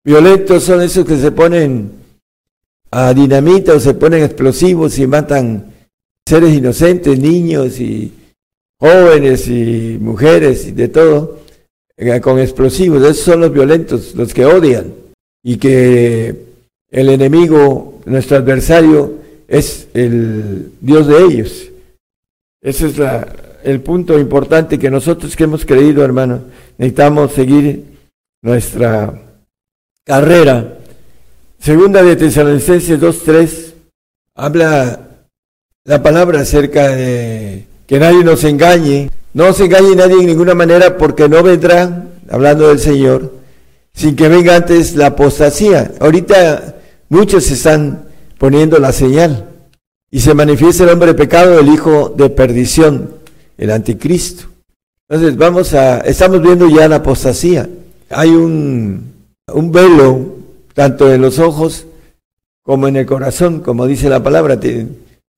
[0.02, 2.01] violentos son esos que se ponen
[2.92, 5.72] a dinamita o se ponen explosivos y matan
[6.26, 8.12] seres inocentes, niños y
[8.78, 11.40] jóvenes y mujeres y de todo,
[11.96, 13.02] eh, con explosivos.
[13.02, 14.92] Esos son los violentos, los que odian
[15.42, 16.37] y que
[16.90, 19.14] el enemigo, nuestro adversario,
[19.48, 21.68] es el Dios de ellos.
[22.61, 22.94] Ese es
[23.64, 26.42] el punto importante que nosotros que hemos creído, hermano,
[26.76, 27.85] necesitamos seguir
[28.42, 29.18] nuestra
[30.05, 30.78] carrera.
[31.62, 33.75] Segunda de Tesalonicenses 2.3
[34.35, 34.98] habla
[35.85, 39.11] la palabra acerca de que nadie nos engañe.
[39.33, 43.33] No se engañe nadie en ninguna manera porque no vendrá, hablando del Señor,
[43.94, 45.92] sin que venga antes la apostasía.
[46.01, 48.07] Ahorita muchos están
[48.38, 49.48] poniendo la señal.
[50.11, 53.09] Y se manifiesta el hombre de pecado, el hijo de perdición,
[53.57, 54.46] el anticristo.
[55.09, 57.70] Entonces vamos a, estamos viendo ya la apostasía.
[58.11, 59.12] Hay un,
[59.46, 60.41] un velo,
[60.74, 61.87] tanto en los ojos
[62.62, 64.58] como en el corazón, como dice la palabra.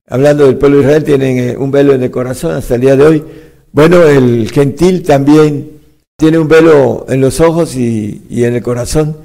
[0.07, 2.95] hablando del pueblo de Israel, tienen eh, un velo en el corazón hasta el día
[2.95, 3.23] de hoy.
[3.71, 5.71] Bueno, el gentil también
[6.17, 9.17] tiene un velo en los ojos y, en el corazón,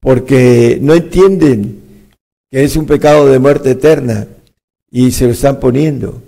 [0.00, 1.80] porque no entienden
[2.50, 4.26] que es un pecado de muerte eterna
[4.90, 6.22] y se lo están poniendo.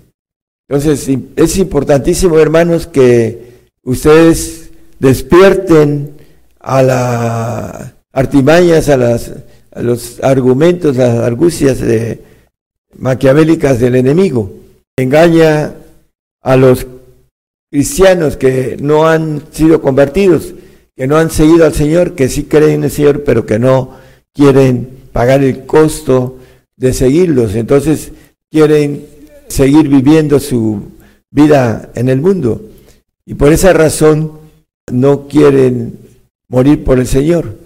[0.69, 6.17] Entonces, es importantísimo, hermanos, que ustedes despierten
[6.59, 9.31] a las artimañas, a, las,
[9.73, 12.21] a los argumentos, las argucias de,
[12.99, 14.51] maquiavélicas del enemigo.
[14.97, 15.75] Engaña
[16.43, 16.87] a los
[17.71, 20.55] cristianos que no han sido convertidos,
[20.97, 23.99] que no han seguido al Señor, que sí creen en el Señor, pero que no
[24.33, 26.39] quieren pagar el costo
[26.75, 27.55] de seguirlos.
[27.55, 28.13] Entonces
[28.51, 29.05] quieren
[29.49, 30.85] seguir viviendo su
[31.31, 32.63] vida en el mundo
[33.27, 34.33] y por esa razón
[34.91, 35.99] no quieren
[36.49, 37.66] morir por el Señor.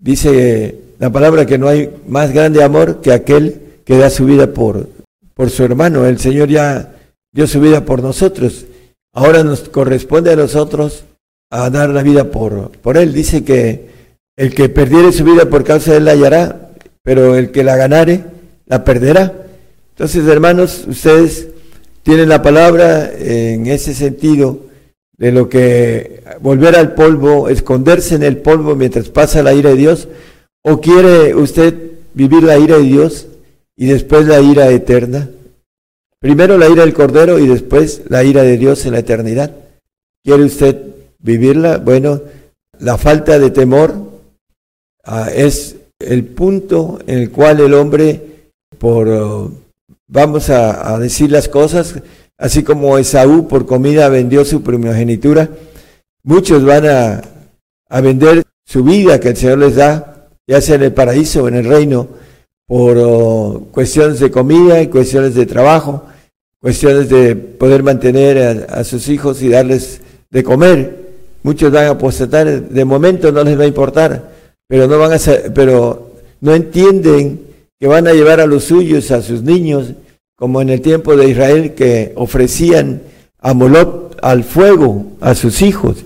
[0.00, 4.54] Dice la palabra que no hay más grande amor que aquel que da su vida
[4.54, 4.88] por,
[5.34, 6.06] por su hermano.
[6.06, 6.94] El Señor ya
[7.32, 8.64] dio su vida por nosotros.
[9.12, 11.04] Ahora nos corresponde a nosotros
[11.50, 13.12] a dar la vida por, por Él.
[13.12, 13.90] Dice que
[14.36, 16.70] el que perdiere su vida por causa de Él la hallará,
[17.02, 18.24] pero el que la ganare,
[18.64, 19.34] la perderá.
[19.90, 21.48] Entonces, hermanos, ustedes
[22.02, 24.69] tienen la palabra en ese sentido
[25.20, 29.76] de lo que volver al polvo, esconderse en el polvo mientras pasa la ira de
[29.76, 30.08] Dios,
[30.64, 31.74] o quiere usted
[32.14, 33.26] vivir la ira de Dios
[33.76, 35.28] y después la ira eterna.
[36.20, 39.54] Primero la ira del Cordero y después la ira de Dios en la eternidad.
[40.24, 40.76] ¿Quiere usted
[41.18, 41.76] vivirla?
[41.76, 42.22] Bueno,
[42.78, 43.94] la falta de temor
[45.04, 48.22] ah, es el punto en el cual el hombre,
[48.78, 49.50] por,
[50.08, 51.96] vamos a, decir las cosas,
[52.40, 55.50] así como Esaú por comida vendió su primogenitura,
[56.24, 57.22] muchos van a,
[57.88, 61.48] a vender su vida que el Señor les da, ya sea en el paraíso o
[61.48, 62.08] en el reino,
[62.66, 66.04] por uh, cuestiones de comida y cuestiones de trabajo,
[66.60, 68.38] cuestiones de poder mantener
[68.70, 70.00] a, a, sus hijos y darles
[70.30, 70.98] de comer.
[71.42, 74.30] Muchos van a apostatar, de momento no les va a importar,
[74.66, 75.18] pero no van a
[75.54, 77.40] pero no entienden
[77.78, 79.92] que van a llevar a los suyos, a sus niños,
[80.40, 83.02] como en el tiempo de Israel que ofrecían
[83.40, 85.98] a Molot, al fuego a sus hijos.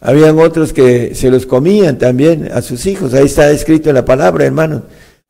[0.00, 3.12] Habían otros que se los comían también a sus hijos.
[3.12, 4.84] Ahí está escrito en la palabra, hermanos.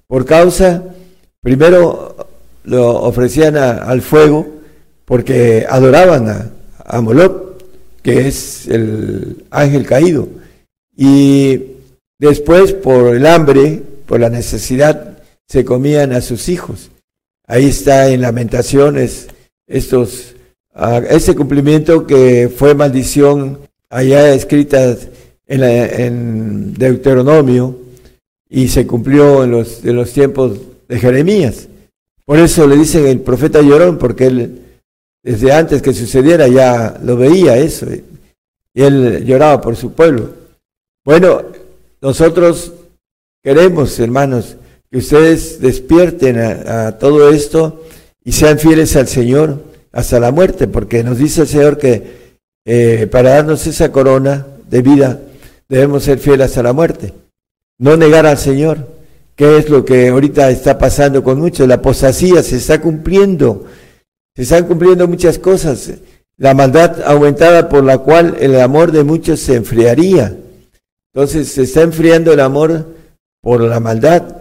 [0.07, 0.85] Por causa,
[1.43, 2.29] primero
[2.63, 4.47] lo ofrecían al fuego
[5.05, 6.51] porque adoraban a,
[6.85, 7.61] a Moloch,
[8.05, 10.29] que es el ángel caído.
[10.97, 11.61] Y
[12.21, 16.91] después, por el hambre, por la necesidad, se comían a sus hijos.
[17.51, 19.29] Ahí está en Lamentaciones
[19.67, 20.35] estos,
[20.75, 23.59] uh, ese cumplimiento que fue maldición
[23.89, 24.95] allá escrita
[25.47, 27.75] en, en Deuteronomio
[28.51, 30.59] y se cumplió en los, en los tiempos
[30.89, 31.69] de Jeremías.
[32.27, 34.63] Por eso le dicen el profeta llorón, porque él
[35.23, 37.87] desde antes que sucediera ya lo veía eso,
[38.75, 40.35] y él lloraba por su pueblo.
[41.03, 41.45] Bueno,
[42.03, 42.75] nosotros
[43.43, 44.58] queremos, hermanos,
[44.91, 47.85] que ustedes despierten a, todo esto
[48.25, 52.19] y sean fieles al Señor hasta la muerte, porque nos dice el Señor que
[52.65, 55.21] eh, para darnos esa corona de vida
[55.69, 57.13] debemos ser fieles hasta la muerte.
[57.79, 58.87] No negar al Señor,
[59.37, 61.69] que es lo que ahorita está pasando con muchos.
[61.69, 63.67] La apostasía se está cumpliendo,
[64.35, 65.91] se están cumpliendo muchas cosas.
[66.37, 70.37] La maldad aumentada por la cual el amor de muchos se enfriaría.
[71.13, 72.95] Entonces se está enfriando el amor
[73.41, 74.38] por la maldad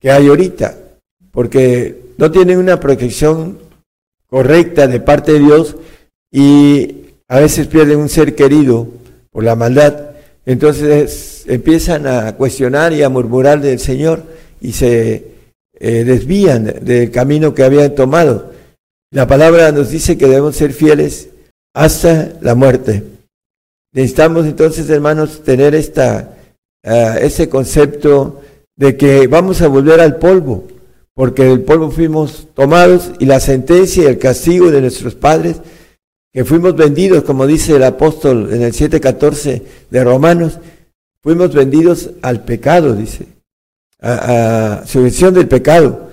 [0.00, 0.76] que hay ahorita,
[1.30, 3.58] porque no tienen una protección
[4.26, 5.76] correcta de parte de Dios
[6.30, 8.88] y a veces pierden un ser querido
[9.30, 10.10] por la maldad.
[10.44, 14.22] Entonces empiezan a cuestionar y a murmurar del Señor
[14.60, 15.36] y se
[15.78, 18.52] eh, desvían del camino que habían tomado.
[19.10, 21.28] La palabra nos dice que debemos ser fieles
[21.74, 23.02] hasta la muerte.
[23.92, 26.36] Necesitamos entonces, hermanos, tener esta,
[26.84, 28.42] uh, ese concepto
[28.76, 30.64] de que vamos a volver al polvo,
[31.14, 35.56] porque del polvo fuimos tomados y la sentencia y el castigo de nuestros padres,
[36.32, 40.58] que fuimos vendidos, como dice el apóstol en el 7.14 de Romanos,
[41.22, 43.24] fuimos vendidos al pecado, dice,
[44.00, 46.10] a, a subvención del pecado.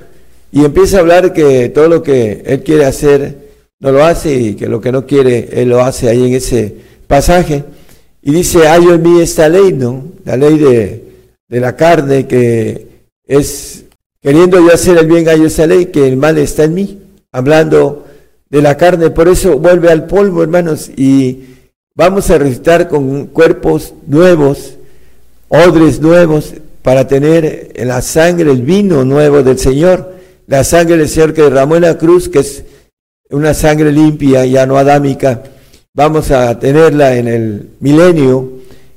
[0.54, 3.44] Y empieza a hablar que todo lo que él quiere hacer
[3.80, 6.74] no lo hace y que lo que no quiere él lo hace ahí en ese
[7.08, 7.66] pasaje.
[8.22, 10.06] Y dice, hay en mí esta ley, ¿no?
[10.24, 11.13] La ley de,
[11.54, 12.88] de la carne que
[13.28, 13.84] es,
[14.20, 17.00] queriendo yo hacer el bien, hay esa ley, que el mal está en mí.
[17.32, 18.08] Hablando
[18.50, 21.44] de la carne, por eso vuelve al polvo, hermanos, y
[21.94, 24.78] vamos a resucitar con cuerpos nuevos,
[25.48, 30.12] odres nuevos, para tener en la sangre el vino nuevo del Señor,
[30.48, 32.64] la sangre del Señor que derramó en la cruz, que es
[33.30, 35.44] una sangre limpia, ya no adámica,
[35.94, 38.54] vamos a tenerla en el milenio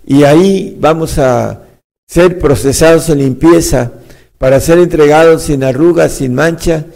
[0.06, 1.65] y ahí vamos a
[2.06, 3.92] ser procesados en limpieza
[4.38, 6.86] para ser entregados sin arrugas, sin mancha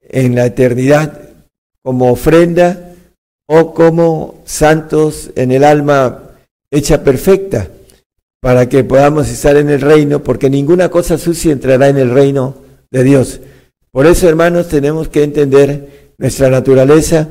[0.00, 1.20] en la eternidad
[1.82, 2.94] como ofrenda
[3.46, 6.30] o como santos en el alma
[6.70, 7.68] hecha perfecta
[8.40, 12.54] para que podamos estar en el reino, porque ninguna cosa sucia entrará en el reino
[12.90, 13.40] de Dios.
[13.90, 17.28] Por eso, hermanos, tenemos que entender nuestra naturaleza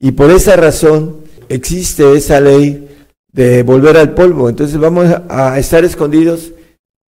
[0.00, 2.88] y por esa razón existe esa ley
[3.32, 4.48] de volver al polvo.
[4.48, 6.52] Entonces vamos a estar escondidos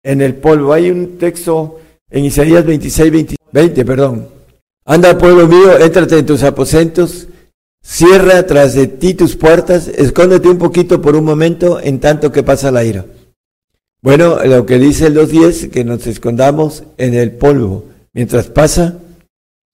[0.06, 0.72] en el polvo.
[0.72, 4.30] Hay un texto en Isaías 26, 20, perdón.
[4.86, 7.28] Anda, pueblo mío, éntrate en tus aposentos,
[7.84, 12.44] cierra tras de ti tus puertas, escóndete un poquito por un momento en tanto que
[12.44, 13.04] pasa la ira.
[14.02, 19.00] Bueno, lo que dice el 2.10, que nos escondamos en el polvo mientras pasa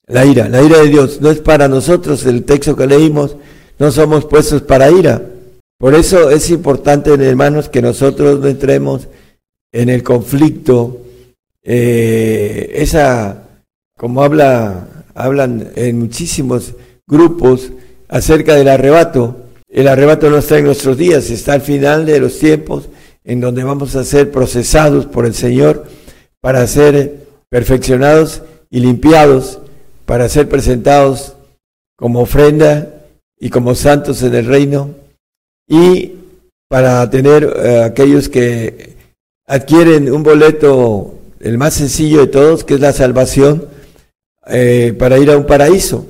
[0.07, 0.47] la ira.
[0.47, 3.35] La ira de Dios no es para nosotros, el texto que leímos,
[3.77, 5.21] no somos puestos para ira.
[5.77, 9.09] Por eso es importante, hermanos, que nosotros no entremos
[9.71, 11.01] en el conflicto,
[11.63, 13.43] eh, esa,
[13.97, 16.73] como habla, hablan en muchísimos
[17.07, 17.71] grupos
[18.07, 19.37] acerca del arrebato,
[19.69, 22.89] el arrebato no está en nuestros días, está al final de los tiempos
[23.23, 25.85] en donde vamos a ser procesados por el Señor
[26.41, 29.59] para ser perfeccionados y limpiados,
[30.05, 31.35] para ser presentados
[31.95, 32.89] como ofrenda
[33.39, 34.95] y como santos en el reino
[35.67, 36.15] y
[36.67, 38.97] para tener eh, aquellos que
[39.51, 43.67] adquieren un boleto, el más sencillo de todos, que es la salvación,
[44.47, 46.05] eh, para ir a un paraíso.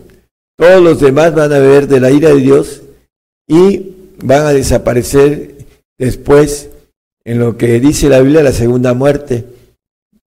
[0.55, 2.83] Todos los demás van a ver de la ira de Dios
[3.47, 5.55] y van a desaparecer
[5.97, 6.69] después
[7.25, 9.45] en lo que dice la Biblia, la segunda muerte.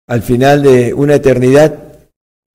[0.07, 1.83] Al final de una eternidad,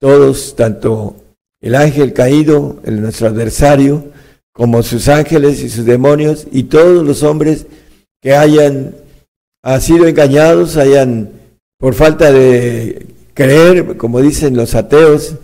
[0.00, 1.16] todos, tanto
[1.60, 4.06] el ángel caído, el, nuestro adversario,
[4.54, 7.66] como sus ángeles y sus demonios, y todos los hombres
[8.22, 8.94] que hayan
[9.66, 11.28] han sido engañados, hayan,
[11.76, 13.04] por falta de
[13.34, 15.34] creer, como dicen los ateos,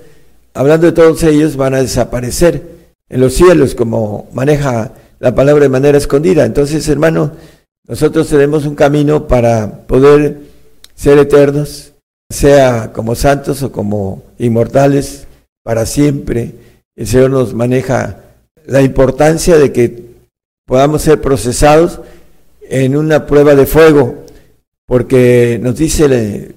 [0.55, 2.63] hablando de todos ellos, van a desaparecer
[3.09, 6.45] en los cielos, como maneja la palabra de manera escondida.
[6.45, 7.33] Entonces, hermano,
[7.89, 10.39] nosotros tenemos un camino para poder
[10.95, 11.93] ser eternos,
[12.31, 15.27] sea como santos o como inmortales
[15.65, 16.53] para siempre.
[16.95, 18.21] El Señor nos maneja
[18.67, 20.05] la importancia de que
[20.65, 21.99] podamos ser procesados
[22.73, 24.25] en una prueba de fuego,
[24.87, 26.55] porque nos dice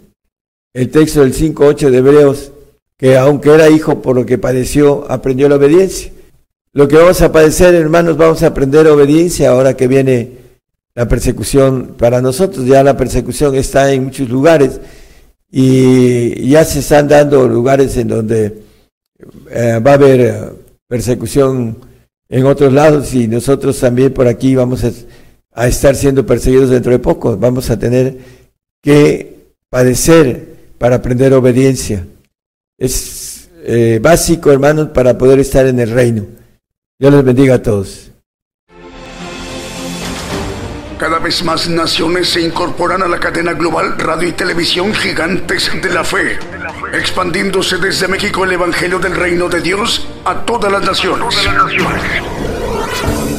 [0.74, 2.53] el, texto del 5.8 de Hebreos,
[2.97, 6.13] que aunque era hijo por lo que padeció, aprendió la obediencia.
[6.72, 10.32] Lo que vamos a padecer, hermanos, vamos a aprender obediencia ahora que viene
[10.93, 12.66] la persecución para nosotros.
[12.66, 14.80] Ya la persecución está en muchos lugares
[15.51, 18.61] y ya se están dando lugares en donde
[19.51, 20.34] eh, va a haber eh,
[20.88, 21.78] persecución
[22.30, 24.91] en otros lados y nosotros también por aquí vamos a,
[25.64, 27.38] estar siendo perseguidos dentro de poco.
[27.38, 28.18] Vamos a tener
[28.84, 32.06] que padecer para aprender obediencia.
[32.78, 36.26] Es eh, básico, hermanos, para poder estar en el reino.
[36.99, 38.12] Dios les bendiga a todos.
[40.97, 45.89] Cada vez más naciones se incorporan a la cadena global radio y televisión gigantes de
[45.89, 46.39] la fe,
[46.93, 51.36] expandiéndose desde México el Evangelio del Reino de Dios a todas las naciones.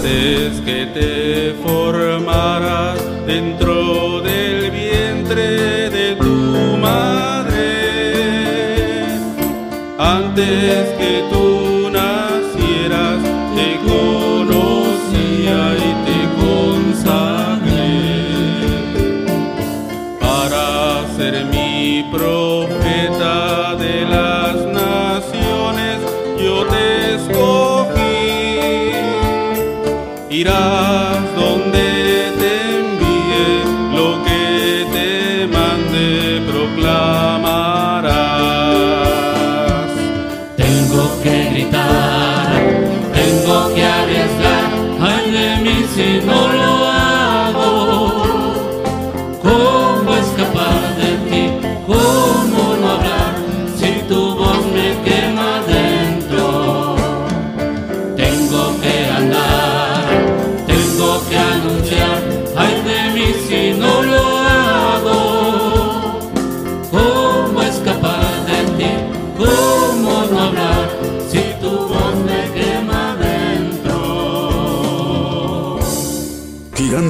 [0.07, 7.59] Antes que te formaras dentro del vientre de tu madre,
[9.99, 11.36] antes que tú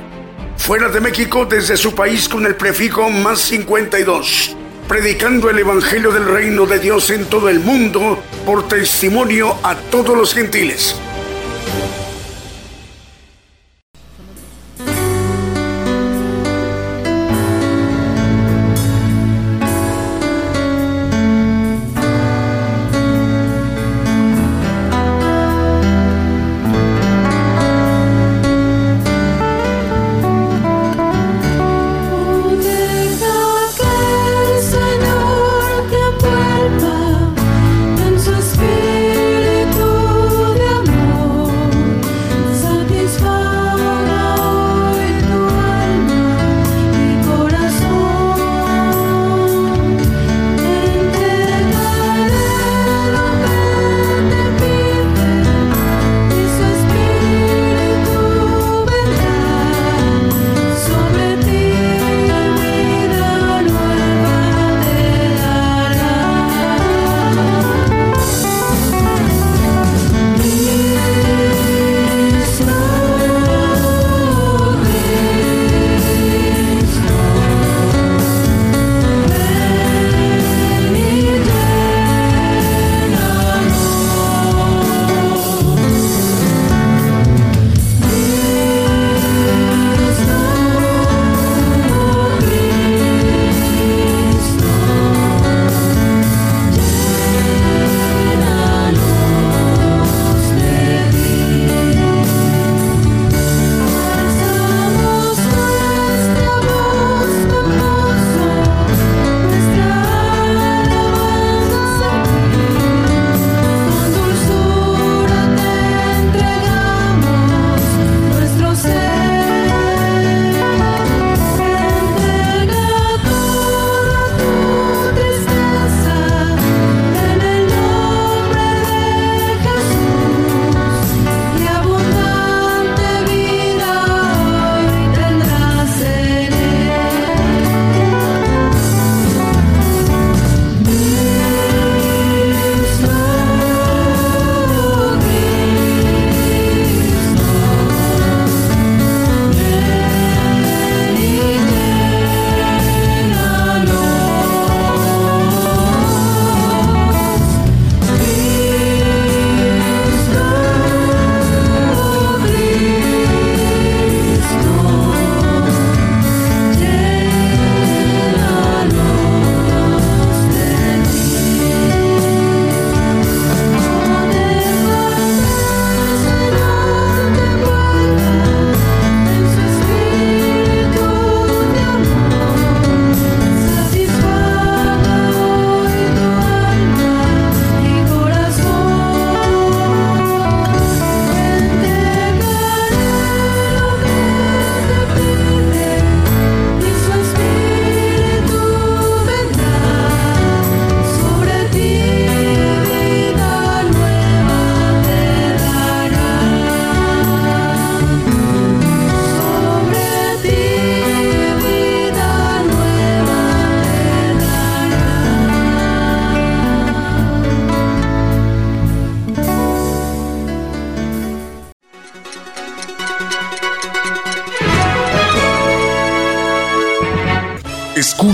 [0.57, 4.55] Fuera de México, desde su país con el prefijo más 52.
[4.87, 10.17] Predicando el Evangelio del Reino de Dios en todo el mundo por testimonio a todos
[10.17, 10.95] los gentiles.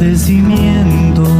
[0.00, 1.39] agradecimiento.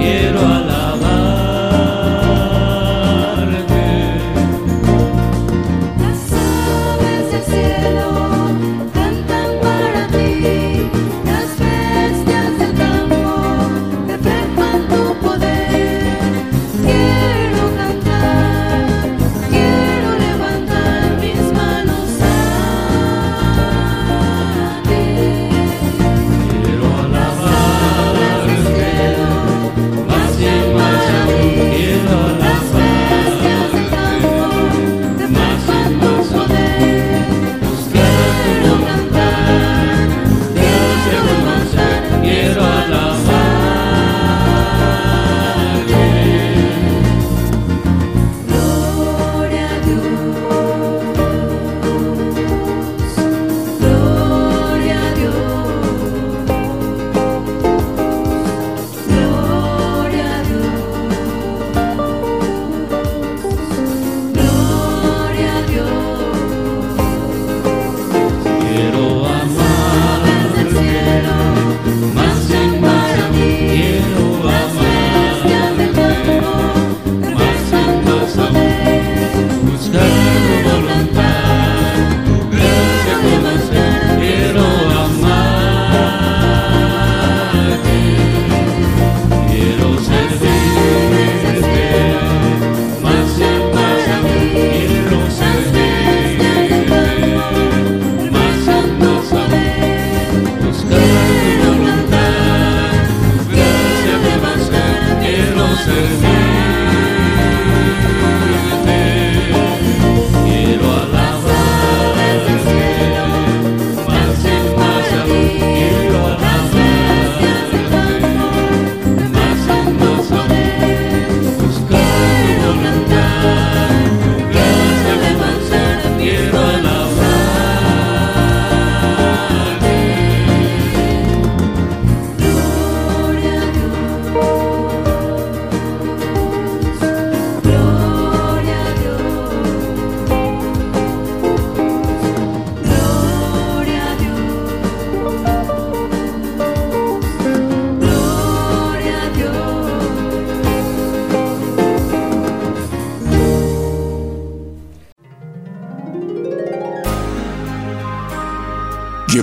[0.00, 0.59] quiero